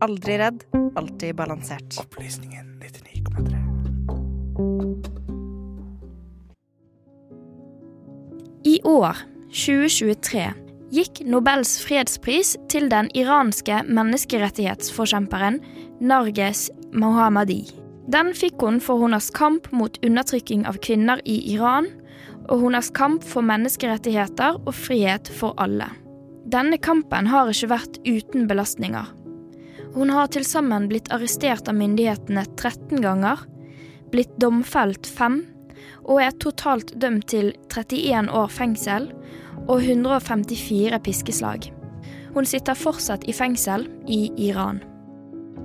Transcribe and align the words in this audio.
Aldri 0.00 0.38
redd, 0.38 0.64
alltid 0.94 1.36
balansert. 1.36 1.98
Opplysningen 2.00 2.80
99,3. 2.80 3.56
I 8.64 8.80
år, 8.84 9.16
2023, 9.48 10.52
gikk 10.92 11.22
Nobels 11.24 11.78
fredspris 11.80 12.56
til 12.68 12.90
den 12.92 13.08
iranske 13.16 13.80
menneskerettighetsforkjemperen 13.88 15.62
Narges 16.04 16.68
Mohammadi. 16.92 17.62
Den 18.12 18.34
fikk 18.36 18.60
hun 18.62 18.82
for 18.84 19.00
hennes 19.00 19.32
kamp 19.32 19.72
mot 19.72 19.96
undertrykking 20.04 20.68
av 20.68 20.76
kvinner 20.84 21.24
i 21.24 21.40
Iran, 21.56 21.88
og 22.52 22.66
hennes 22.66 22.92
kamp 22.92 23.24
for 23.24 23.40
menneskerettigheter 23.48 24.60
og 24.60 24.74
frihet 24.76 25.32
for 25.40 25.56
alle. 25.56 25.88
Denne 26.46 26.76
kampen 26.78 27.26
har 27.32 27.48
ikke 27.50 27.72
vært 27.72 27.96
uten 28.04 28.44
belastninger. 28.50 29.08
Hun 29.96 30.10
har 30.12 30.28
til 30.28 30.44
sammen 30.44 30.90
blitt 30.90 31.08
arrestert 31.14 31.70
av 31.70 31.76
myndighetene 31.78 32.42
13 32.58 33.00
ganger, 33.00 33.40
blitt 34.12 34.34
domfelt 34.42 35.08
fem, 35.08 35.40
og 36.04 36.20
er 36.20 36.36
totalt 36.36 36.92
dømt 37.00 37.30
til 37.32 37.54
31 37.72 38.28
år 38.28 38.52
fengsel 38.52 39.08
og 39.64 39.80
154 39.80 41.00
piskeslag. 41.00 41.70
Hun 42.36 42.44
sitter 42.44 42.76
fortsatt 42.76 43.24
i 43.24 43.32
fengsel 43.32 43.88
i 44.04 44.28
Iran. 44.50 44.82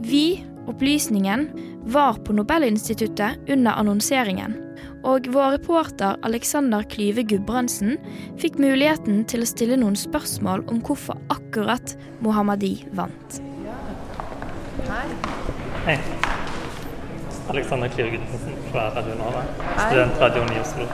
Vi, 0.00 0.40
Opplysningen, 0.64 1.50
var 1.92 2.16
på 2.24 2.32
Nobelinstituttet 2.32 3.44
under 3.52 3.76
annonseringen, 3.76 4.56
og 5.04 5.28
vår 5.36 5.58
reporter 5.58 6.16
Alexander 6.24 6.86
Klyve 6.88 7.28
Gudbrandsen 7.28 7.98
fikk 8.40 8.56
muligheten 8.56 9.26
til 9.28 9.44
å 9.44 9.50
stille 9.52 9.76
noen 9.76 10.00
spørsmål 10.00 10.64
om 10.72 10.80
hvorfor 10.80 11.20
akkurat 11.28 11.98
Mohammadi 12.24 12.78
vant. 12.96 13.44
Hei. 15.84 15.98
Alexander 17.48 17.88
Klyve 17.88 18.10
Gudbrandsen 18.10 18.54
fra 18.72 18.88
Radio 18.96 19.14
Nova, 19.14 19.42
studentradioen 19.78 20.52
i 20.52 20.60
Oslo. 20.60 20.86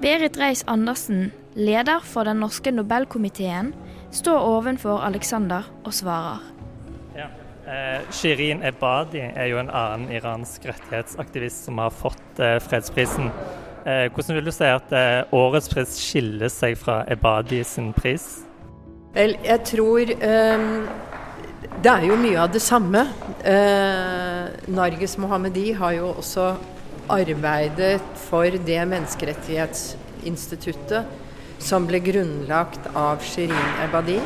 Berit 0.00 0.36
Reiss-Andersen, 0.38 1.30
leder 1.54 2.00
for 2.04 2.28
den 2.28 2.40
norske 2.42 2.70
Nobelkomiteen, 2.70 3.72
står 4.12 4.38
ovenfor 4.38 5.00
Alexander 5.06 5.70
og 5.84 5.94
svarer. 5.94 6.44
Ja. 7.16 7.30
Eh, 7.70 8.00
Shirin 8.12 8.62
Ebadi 8.66 9.22
er 9.22 9.48
jo 9.48 9.60
en 9.62 9.70
annen 9.70 10.12
iransk 10.12 10.66
rettighetsaktivist 10.68 11.64
som 11.70 11.78
har 11.78 11.94
fått 11.94 12.40
eh, 12.40 12.58
fredsprisen. 12.60 13.30
Eh, 13.86 14.10
hvordan 14.12 14.36
vil 14.36 14.50
du 14.50 14.52
si 14.52 14.68
at 14.68 14.92
eh, 14.92 15.22
årets 15.32 15.72
pris 15.72 15.96
skiller 16.00 16.52
seg 16.52 16.76
fra 16.76 17.04
Ebadi 17.08 17.62
sin 17.64 17.94
pris? 17.96 18.42
Vel, 19.14 19.38
jeg 19.44 19.64
tror 19.66 20.10
eh, 20.10 20.66
det 21.78 21.92
er 21.92 22.02
jo 22.10 22.16
mye 22.18 22.40
av 22.42 22.50
det 22.52 22.60
samme. 22.60 23.00
Eh, 23.46 24.46
Narges 24.74 25.18
Mohammedi 25.22 25.72
har 25.78 25.92
jo 25.96 26.08
også 26.10 26.56
arbeidet 27.10 28.00
for 28.26 28.50
det 28.50 28.88
menneskerettighetsinstituttet 28.90 31.04
som 31.62 31.86
ble 31.88 31.98
grunnlagt 32.04 32.86
av 32.98 33.22
Shirin 33.24 33.70
Ebadi. 33.86 34.20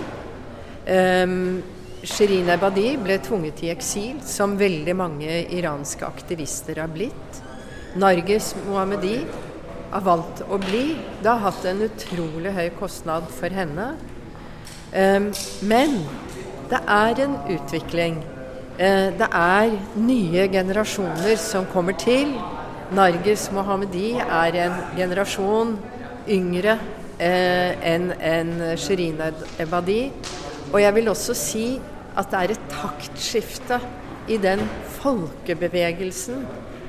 Eh, 0.87 1.27
Shirin 2.05 2.49
Ebadi 2.57 2.97
ble 3.01 3.19
tvunget 3.23 3.63
i 3.65 3.71
eksil, 3.77 4.17
som 4.27 4.59
veldig 4.59 4.97
mange 4.97 5.47
iranske 5.55 6.07
aktivister 6.09 6.75
har 6.83 6.89
blitt. 6.93 7.43
Narges 7.95 8.55
Mohammedi 8.65 9.19
har 9.93 10.03
valgt 10.03 10.43
å 10.51 10.59
bli. 10.59 10.97
Det 11.23 11.31
har 11.31 11.39
hatt 11.45 11.65
en 11.71 11.83
utrolig 11.87 12.53
høy 12.57 12.71
kostnad 12.81 13.23
for 13.37 13.49
henne. 13.55 13.87
Eh, 14.91 15.21
men 15.63 15.91
det 16.75 16.83
er 16.91 17.21
en 17.23 17.37
utvikling. 17.55 18.19
Uh, 18.75 19.11
det 19.15 19.29
er 19.31 19.77
nye 20.01 20.49
generasjoner 20.51 21.37
som 21.39 21.67
kommer 21.71 21.95
til. 22.01 22.35
Narges 22.95 23.49
Mohammedi 23.55 24.17
er 24.19 24.59
en 24.67 24.75
generasjon 24.97 25.77
yngre 26.31 26.79
uh, 26.81 27.71
enn 27.93 28.11
en 28.19 28.55
Shirin 28.81 29.23
Ebadi. 29.63 30.09
Og 30.73 30.81
jeg 30.83 30.95
vil 30.97 31.13
også 31.13 31.37
si 31.39 31.67
at 32.19 32.31
det 32.31 32.41
er 32.41 32.55
et 32.55 32.69
taktskifte 32.73 33.79
i 34.31 34.39
den 34.41 34.63
folkebevegelsen 34.99 36.43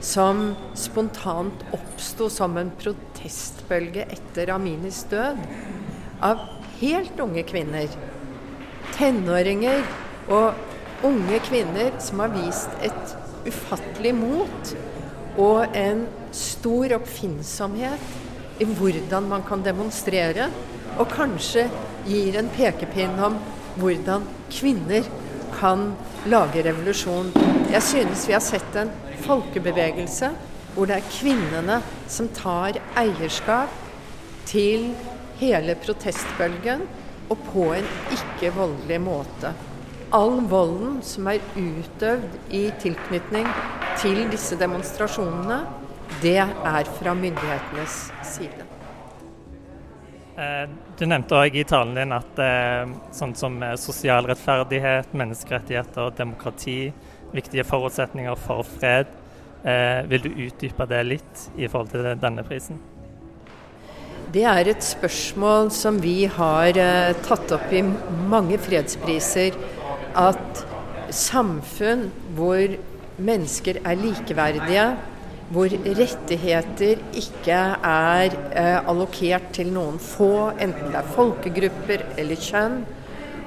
som 0.05 0.51
spontant 0.77 1.65
oppsto 1.75 2.29
som 2.29 2.57
en 2.61 2.71
protestbølge 2.81 4.05
etter 4.13 4.53
Aminis 4.53 5.03
død. 5.11 5.41
Av 6.25 6.41
helt 6.79 7.19
unge 7.21 7.43
kvinner. 7.47 7.89
Tenåringer 8.95 9.83
og 10.31 11.05
unge 11.05 11.39
kvinner 11.43 11.91
som 12.01 12.21
har 12.23 12.31
vist 12.33 12.71
et 12.85 13.15
ufattelig 13.45 14.13
mot 14.15 14.75
og 15.41 15.75
en 15.75 16.05
stor 16.35 16.95
oppfinnsomhet 16.95 18.61
i 18.63 18.67
hvordan 18.69 19.27
man 19.27 19.43
kan 19.43 19.63
demonstrere, 19.65 20.47
og 20.95 21.11
kanskje 21.11 21.67
gir 22.07 22.37
en 22.39 22.47
pekepinn 22.55 23.19
om 23.19 23.35
hvordan 23.75 24.23
kvinner 24.47 25.03
kan 25.57 25.89
lage 26.31 26.63
revolusjon. 26.63 27.33
Jeg 27.71 27.83
synes 27.83 28.27
vi 28.29 28.35
har 28.35 28.43
sett 28.43 28.79
en 28.79 28.93
folkebevegelse 29.25 30.31
hvor 30.75 30.87
det 30.87 30.99
er 30.99 31.11
kvinnene 31.11 31.81
som 32.11 32.27
tar 32.35 32.79
eierskap 32.99 33.71
til 34.47 34.93
hele 35.39 35.75
protestbølgen, 35.83 36.83
og 37.29 37.39
på 37.51 37.69
en 37.77 37.87
ikke-voldelig 38.13 38.99
måte. 39.01 39.53
All 40.13 40.37
volden 40.47 40.99
som 41.03 41.27
er 41.31 41.41
utøvd 41.57 42.53
i 42.55 42.67
tilknytning 42.81 43.47
til 43.99 44.21
disse 44.31 44.55
demonstrasjonene, 44.59 45.63
det 46.21 46.37
er 46.43 46.93
fra 46.99 47.15
myndighetenes 47.17 47.97
side. 48.35 48.67
Du 50.99 51.05
nevnte 51.07 51.37
òg 51.39 51.55
i 51.55 51.63
talen 51.67 51.95
din 51.95 52.11
at 52.11 52.39
sånn 53.15 53.35
som 53.39 53.55
sosial 53.79 54.27
rettferdighet, 54.29 55.13
menneskerettigheter, 55.15 56.11
demokrati, 56.17 56.91
viktige 57.35 57.63
forutsetninger 57.67 58.35
for 58.39 58.67
fred. 58.67 59.11
Vil 60.11 60.27
du 60.27 60.29
utdype 60.45 60.85
det 60.91 61.01
litt 61.07 61.47
i 61.55 61.69
forhold 61.71 61.95
til 61.95 62.11
denne 62.21 62.43
prisen? 62.45 62.77
Det 64.35 64.43
er 64.43 64.67
et 64.67 64.83
spørsmål 64.83 65.69
som 65.71 65.95
vi 66.03 66.25
har 66.27 66.75
tatt 67.23 67.51
opp 67.55 67.69
i 67.71 67.79
mange 68.27 68.57
fredspriser. 68.59 69.55
At 70.11 70.59
samfunn 71.15 72.09
hvor 72.35 72.73
mennesker 73.15 73.79
er 73.79 73.95
likeverdige, 74.01 74.83
hvor 75.55 75.71
rettigheter 76.01 76.99
ikke 77.15 77.61
er 77.87 78.35
eh, 78.51 78.77
allokert 78.81 79.53
til 79.55 79.71
noen 79.71 80.01
få, 80.03 80.51
enten 80.59 80.91
det 80.91 80.99
er 80.99 81.15
folkegrupper 81.15 82.05
eller 82.19 82.45
kjønn, 82.49 82.79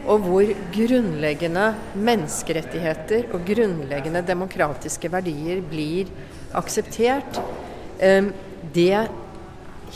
og 0.08 0.24
hvor 0.24 0.56
grunnleggende 0.72 1.68
menneskerettigheter 2.00 3.28
og 3.34 3.44
grunnleggende 3.50 4.24
demokratiske 4.24 5.12
verdier 5.12 5.60
blir 5.68 6.08
akseptert, 6.56 7.42
eh, 8.00 8.32
det 8.72 9.08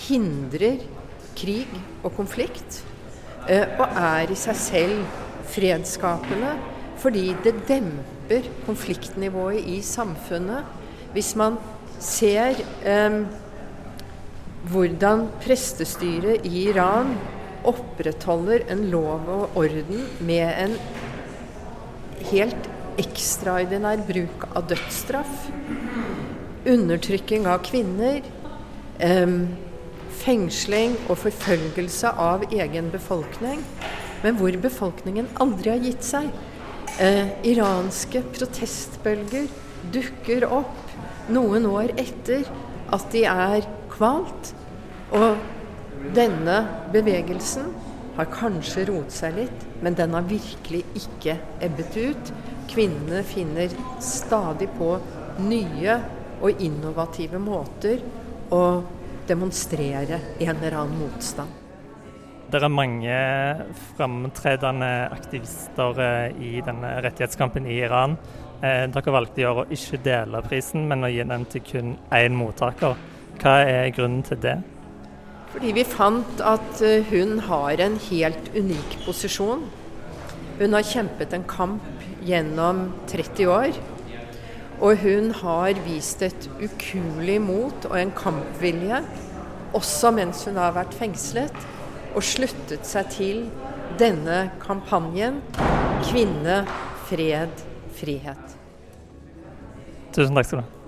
hindrer 0.08 0.82
krig 1.38 1.70
og 2.02 2.12
konflikt, 2.16 2.82
eh, 3.48 3.66
og 3.78 3.86
er 3.98 4.32
i 4.32 4.38
seg 4.38 4.58
selv 4.58 5.20
fredsskapende, 5.52 6.56
fordi 7.02 7.32
det 7.44 7.54
demper 7.68 8.48
konfliktnivået 8.66 9.64
i 9.68 9.80
samfunnet. 9.84 10.64
Hvis 11.12 11.34
man 11.36 11.58
ser 12.02 12.58
eh, 12.86 13.22
hvordan 14.70 15.26
prestestyret 15.42 16.46
i 16.46 16.68
Iran 16.68 17.16
opprettholder 17.66 18.66
en 18.70 18.86
lov 18.90 19.26
og 19.30 19.56
orden 19.58 20.06
med 20.22 20.46
en 20.64 20.76
helt 22.30 22.70
ekstraordinær 23.00 24.02
bruk 24.06 24.46
av 24.52 24.66
dødsstraff, 24.70 25.50
undertrykking 26.68 27.46
av 27.50 27.62
kvinner, 27.66 28.22
eh, 28.98 29.36
fengsling 30.22 30.96
og 31.10 31.18
forfølgelse 31.24 32.12
av 32.20 32.46
egen 32.52 32.90
befolkning, 32.92 33.62
men 34.22 34.38
hvor 34.38 34.56
befolkningen 34.62 35.30
aldri 35.42 35.72
har 35.74 35.82
gitt 35.82 36.06
seg. 36.06 36.30
Eh, 37.02 37.32
iranske 37.48 38.22
protestbølger 38.34 39.48
dukker 39.94 40.46
opp 40.46 40.92
noen 41.32 41.66
år 41.70 41.94
etter 41.98 42.46
at 42.92 43.08
de 43.14 43.24
er 43.28 43.66
kvalt. 43.92 44.52
Og 45.12 45.40
denne 46.16 46.62
bevegelsen 46.92 47.72
har 48.16 48.30
kanskje 48.32 48.86
roet 48.90 49.12
seg 49.14 49.36
litt, 49.40 49.68
men 49.82 49.96
den 49.98 50.14
har 50.16 50.28
virkelig 50.28 50.82
ikke 50.98 51.38
ebbet 51.64 51.96
ut. 51.96 52.32
Kvinnene 52.72 53.22
finner 53.26 53.72
stadig 54.04 54.68
på 54.78 54.94
nye 55.42 55.98
og 56.42 56.60
innovative 56.62 57.40
måter 57.40 58.02
å 58.52 58.62
demonstrere 59.32 60.20
en 60.38 60.54
eller 60.54 60.78
annen 60.82 61.02
motstand. 61.02 61.58
Det 62.52 62.60
er 62.60 62.68
mange 62.68 63.12
framtredende 63.96 64.88
aktivister 65.08 66.00
eh, 66.04 66.34
i 66.36 66.60
denne 66.64 66.98
rettighetskampen 67.00 67.64
i 67.64 67.78
Iran. 67.80 68.18
Eh, 68.60 68.84
dere 68.92 69.14
valgte 69.14 69.40
i 69.40 69.46
år 69.48 69.62
å 69.62 69.70
ikke 69.72 70.02
dele 70.04 70.42
prisen, 70.44 70.84
men 70.90 71.06
å 71.06 71.08
gi 71.08 71.24
den 71.24 71.46
til 71.48 71.64
kun 71.64 71.94
én 72.12 72.36
mottaker. 72.36 72.98
Hva 73.40 73.54
er 73.64 73.88
grunnen 73.96 74.20
til 74.26 74.42
det? 74.44 74.58
Fordi 75.54 75.72
vi 75.76 75.86
fant 75.88 76.44
at 76.44 76.84
eh, 76.84 77.08
hun 77.08 77.40
har 77.48 77.80
en 77.80 77.96
helt 78.10 78.52
unik 78.52 78.98
posisjon. 79.06 79.64
Hun 80.60 80.76
har 80.76 80.86
kjempet 80.86 81.32
en 81.32 81.48
kamp 81.48 82.04
gjennom 82.28 82.84
30 83.10 83.48
år. 83.48 83.80
Og 84.82 84.98
hun 84.98 85.30
har 85.30 85.78
vist 85.84 86.22
et 86.26 86.48
ukuelig 86.58 87.38
mot 87.42 87.84
og 87.86 87.94
en 88.00 88.10
kampvilje, 88.18 88.98
også 89.78 90.10
mens 90.10 90.42
hun 90.48 90.58
har 90.58 90.74
vært 90.74 90.96
fengslet 90.98 91.54
og 92.12 92.24
sluttet 92.26 92.82
seg 92.88 93.12
til 93.14 93.44
denne 94.00 94.48
kampanjen 94.64 95.38
Kvinne, 96.02 96.64
fred, 97.06 97.62
frihet. 97.94 98.56
Tusen 100.12 100.34
takk 100.34 100.50
skal 100.50 100.64
du 100.64 100.64
ha. 100.66 100.81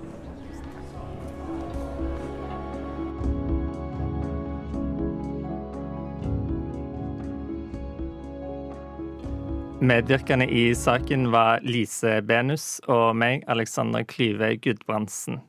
Medvirkende 9.81 10.45
i 10.47 10.75
saken 10.75 11.31
var 11.31 11.59
Lise 11.67 12.21
Benus 12.23 12.77
og 12.87 13.11
meg, 13.19 13.43
Alexander 13.51 14.05
Klyve 14.07 14.53
Gudbrandsen. 14.63 15.41